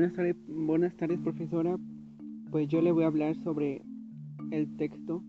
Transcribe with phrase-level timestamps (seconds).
[0.00, 1.76] Buenas tardes, buenas tardes, profesora.
[2.50, 3.82] Pues yo le voy a hablar sobre
[4.50, 5.22] el texto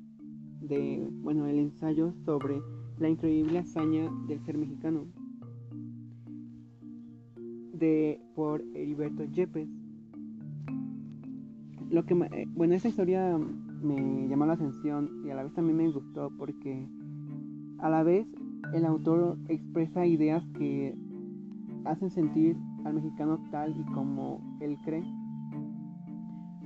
[0.62, 2.62] de, bueno, el ensayo sobre
[2.97, 5.07] la increíble hazaña del ser mexicano
[7.74, 9.67] de por Heriberto Yepes.
[11.90, 15.76] Lo que, eh, bueno, esta historia me llamó la atención y a la vez también
[15.76, 16.88] me gustó porque
[17.80, 18.26] a la vez
[18.73, 20.95] el autor expresa ideas que
[21.83, 25.03] hacen sentir al mexicano tal y como él cree.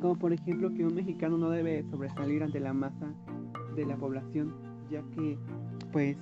[0.02, 3.14] Como por ejemplo que un mexicano no debe sobresalir ante la masa
[3.76, 4.54] de la población,
[4.90, 5.38] ya que
[5.92, 6.18] pues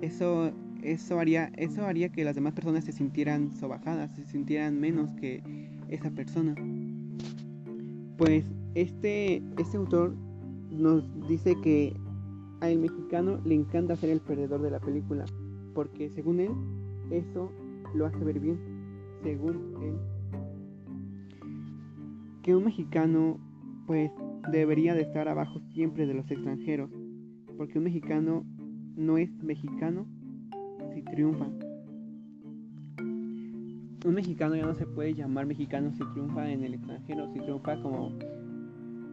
[0.00, 5.10] eso eso haría eso haría que las demás personas se sintieran sobajadas, se sintieran menos
[5.20, 5.42] que
[5.88, 6.54] esa persona.
[8.16, 8.44] Pues
[8.74, 10.14] este este autor
[10.70, 11.96] nos dice que
[12.60, 15.24] al mexicano le encanta ser el perdedor de la película,
[15.74, 16.50] porque según él
[17.10, 17.50] eso
[17.94, 18.58] lo hace ver bien,
[19.22, 19.94] según él.
[22.42, 23.38] Que un mexicano
[23.86, 24.10] pues
[24.52, 26.90] debería de estar abajo siempre de los extranjeros,
[27.56, 28.44] porque un mexicano
[28.96, 30.06] no es mexicano
[30.94, 31.46] si triunfa.
[34.06, 37.80] Un mexicano ya no se puede llamar mexicano si triunfa en el extranjero, si triunfa
[37.82, 38.12] como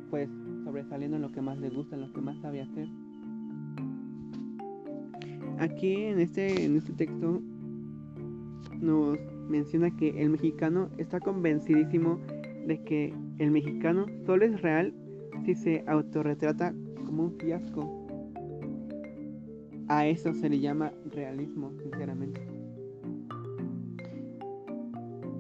[0.10, 0.30] pues
[0.64, 2.88] sobresaliendo en lo que más le gusta, en lo que más sabe hacer.
[5.60, 7.42] Aquí en este, en este texto
[8.82, 9.18] nos
[9.50, 12.20] menciona que el mexicano está convencidísimo
[12.68, 14.94] de que el mexicano solo es real
[15.46, 16.74] si se autorretrata
[17.06, 18.06] como un fiasco.
[19.88, 22.42] A eso se le llama realismo, sinceramente.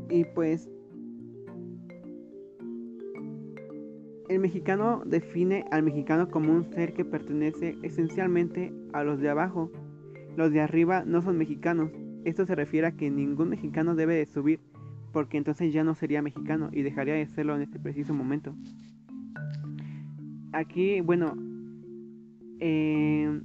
[0.10, 0.70] Y pues
[4.30, 9.72] el mexicano define al mexicano como un ser que pertenece esencialmente a los de abajo.
[10.36, 11.92] Los de arriba no son mexicanos,
[12.26, 14.60] esto se refiere a que ningún mexicano debe de subir
[15.14, 18.54] porque entonces ya no sería mexicano y dejaría de serlo en este preciso momento.
[20.52, 21.36] Aquí, bueno,
[22.60, 23.42] eh,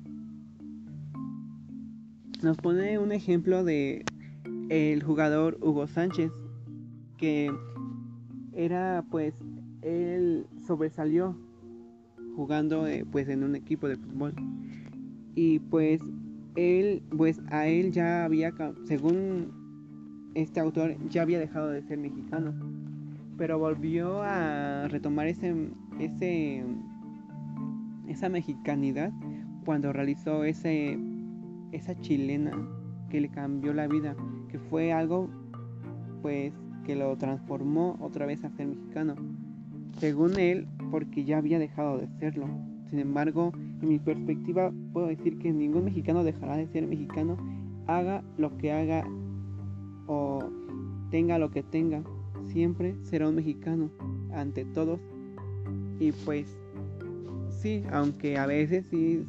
[2.43, 4.05] nos pone un ejemplo de
[4.69, 6.33] el jugador Hugo Sánchez
[7.19, 7.53] que
[8.53, 9.35] era pues
[9.83, 11.37] él sobresalió
[12.35, 14.35] jugando eh, pues en un equipo de fútbol
[15.35, 16.01] y pues
[16.57, 18.53] él, pues a él ya había,
[18.85, 19.53] según
[20.35, 22.55] este autor, ya había dejado de ser mexicano,
[23.37, 25.55] pero volvió a retomar ese,
[25.99, 26.65] ese,
[28.09, 29.13] esa mexicanidad
[29.65, 30.99] cuando realizó ese,
[31.73, 32.53] esa chilena
[33.09, 34.17] que le cambió la vida,
[34.49, 35.29] que fue algo,
[36.23, 36.53] pues,
[36.85, 39.15] que lo transformó otra vez a ser mexicano.
[39.99, 42.47] Según él, porque ya había dejado de serlo.
[42.91, 47.37] Sin embargo, en mi perspectiva puedo decir que ningún mexicano dejará de ser mexicano,
[47.87, 49.07] haga lo que haga
[50.07, 50.41] o
[51.11, 52.03] tenga lo que tenga,
[52.49, 53.91] siempre será un mexicano
[54.33, 55.01] ante todos.
[56.01, 56.47] Y pues
[57.49, 59.25] sí, aunque a veces sí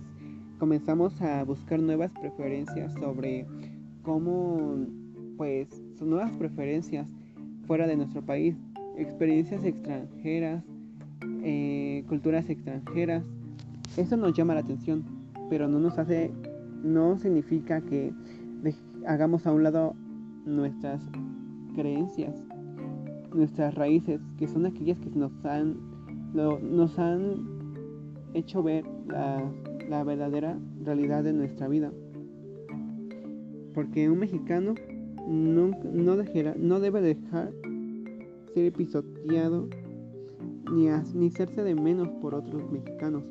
[0.58, 3.46] comenzamos a buscar nuevas preferencias sobre
[4.04, 4.86] cómo
[5.38, 5.68] pues
[5.98, 7.08] son nuevas preferencias
[7.68, 8.56] fuera de nuestro país,
[8.98, 10.64] experiencias extranjeras,
[11.44, 13.24] eh, culturas extranjeras,
[13.98, 15.04] eso nos llama la atención,
[15.50, 16.32] pero no nos hace,
[16.84, 18.14] no significa que
[19.06, 19.96] hagamos a un lado
[20.46, 21.02] nuestras
[21.76, 22.36] creencias,
[23.34, 25.78] nuestras raíces, que son aquellas que nos han,
[26.34, 27.48] nos han
[28.34, 29.44] hecho ver la,
[29.90, 31.92] la verdadera realidad de nuestra vida.
[33.74, 34.76] Porque un mexicano
[35.28, 36.16] no, no,
[36.58, 37.52] no debe dejar
[38.54, 39.70] ser pisoteado
[40.72, 43.24] ni, ni hacerse de menos por otros mexicanos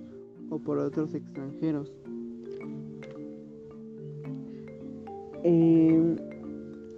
[0.50, 1.92] o por otros extranjeros.
[5.42, 6.16] Em,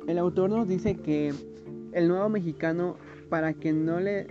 [0.08, 1.32] el autor nos dice que
[1.92, 2.96] el nuevo mexicano
[3.28, 4.26] para que no le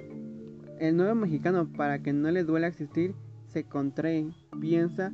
[0.80, 3.14] el nuevo mexicano para que no le duela existir
[3.48, 5.12] se contrae, piensa,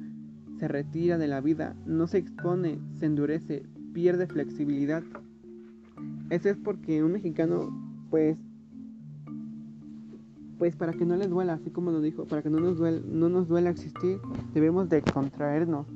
[0.59, 3.63] se retira de la vida, no se expone, se endurece,
[3.94, 5.03] pierde flexibilidad.
[6.30, 7.69] Eso es porque un mexicano
[8.10, 8.38] pues
[10.57, 13.01] pues para que no les duela, así como nos dijo, para que no nos duela,
[13.06, 14.19] no nos duela existir,
[14.54, 15.88] debemos de contraernos,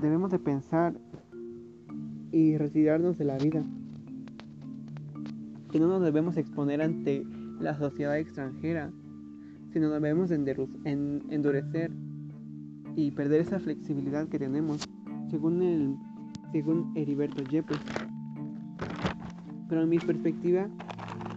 [0.00, 0.94] debemos de pensar
[2.32, 3.64] y retirarnos de la vida.
[5.70, 7.24] Que no nos debemos exponer ante
[7.60, 8.90] la sociedad extranjera,
[9.72, 11.90] sino debemos endurecer
[12.96, 14.88] y perder esa flexibilidad que tenemos,
[15.30, 15.96] según el
[16.52, 17.80] según Heriberto Yepes.
[19.68, 20.68] Pero en mi perspectiva,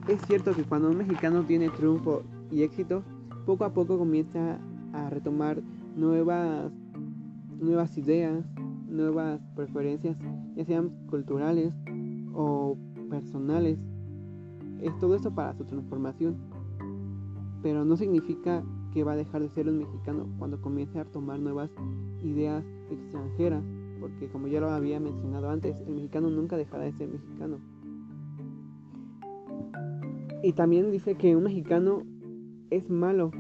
[0.08, 3.04] es cierto que cuando un mexicano tiene triunfo y éxito,
[3.46, 4.60] poco a poco comienza
[4.94, 5.62] a retomar
[5.96, 6.72] nuevas,
[7.60, 8.46] nuevas ideas,
[8.88, 10.18] nuevas preferencias,
[10.56, 11.74] ya sean culturales
[12.34, 12.78] o
[13.10, 13.78] personales.
[14.82, 16.38] es todo eso para su transformación.
[17.62, 18.64] Pero no significa
[18.94, 21.70] que va a dejar de ser un mexicano cuando comience a tomar nuevas
[22.24, 23.64] ideas extranjeras,
[24.00, 27.60] porque como ya lo había mencionado antes, el mexicano nunca dejará de ser mexicano.
[30.44, 32.04] Y también dice que un mexicano
[32.70, 33.32] es malo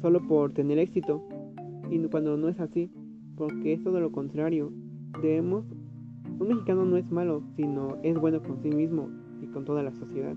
[0.00, 1.26] solo por tener éxito,
[1.90, 2.90] y cuando no es así,
[3.36, 4.72] porque es todo lo contrario.
[5.22, 5.64] Debemos,
[6.38, 9.08] un mexicano no es malo, sino es bueno con sí mismo
[9.40, 10.36] y con toda la sociedad.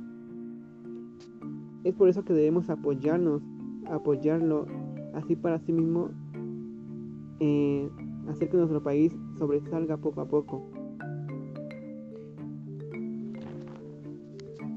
[1.83, 3.41] Es por eso que debemos apoyarnos,
[3.85, 4.65] apoyarlo
[5.13, 6.09] así para sí mismo,
[7.39, 7.89] eh,
[8.27, 10.69] hacer que nuestro país sobresalga poco a poco.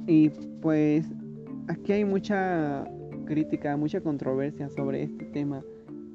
[0.07, 0.29] Y
[0.61, 1.07] pues
[1.69, 2.85] aquí hay mucha
[3.25, 5.63] crítica, mucha controversia sobre este tema,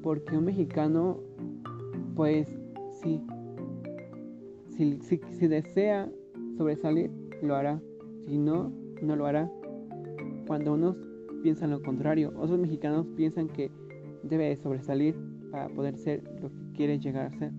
[0.04, 1.20] porque un mexicano,
[2.16, 2.48] pues
[3.02, 3.22] sí,
[4.70, 6.10] si, si, desea
[6.58, 7.10] sobresalir,
[7.42, 7.82] lo hará,
[8.26, 8.72] si no,
[9.02, 9.50] no lo hará.
[10.48, 10.96] Cuando unos
[11.42, 13.72] piensan lo contrario, otros mexicanos piensan que
[14.24, 15.16] debe sobresalir
[15.52, 17.52] para poder ser lo que quiere llegar a ser.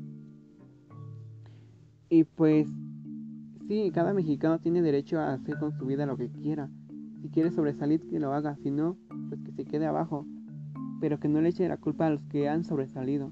[2.08, 2.68] Y pues
[3.70, 6.68] sí, cada mexicano tiene derecho a hacer con su vida lo que quiera.
[7.22, 8.56] Si quiere sobresalir, que lo haga.
[8.56, 8.96] Si no,
[9.28, 10.26] pues que se quede abajo.
[11.00, 13.30] Pero que no le eche la culpa a los que han sobresalido.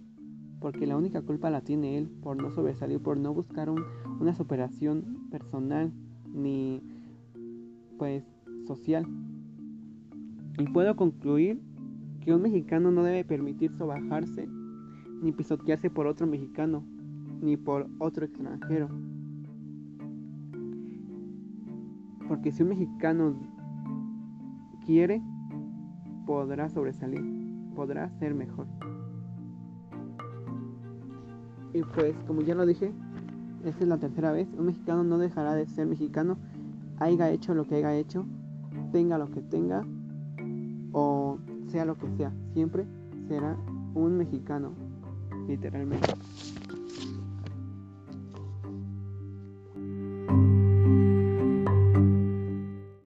[0.60, 5.28] Porque la única culpa la tiene él por no sobresalir, por no buscar una superación
[5.28, 5.92] personal
[6.32, 6.84] ni
[7.98, 8.22] pues
[8.68, 9.08] social.
[10.56, 11.60] Y puedo concluir
[12.20, 14.46] que un mexicano no debe permitir sobajarse
[15.20, 16.84] ni pisotearse por otro mexicano
[17.40, 18.88] ni por otro extranjero.
[22.28, 23.34] Porque si un mexicano
[24.84, 25.22] quiere,
[26.26, 27.22] podrá sobresalir,
[27.74, 28.66] podrá ser mejor.
[31.72, 32.92] Y pues, como ya lo dije,
[33.64, 36.36] esta es la tercera vez, un mexicano no dejará de ser mexicano,
[36.98, 38.26] haya hecho lo que haya hecho,
[38.92, 39.84] tenga lo que tenga,
[40.92, 41.38] o
[41.68, 42.86] sea lo que sea, siempre
[43.26, 43.56] será
[43.94, 44.72] un mexicano,
[45.46, 46.06] literalmente.